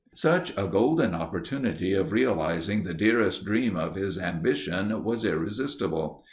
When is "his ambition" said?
3.93-5.03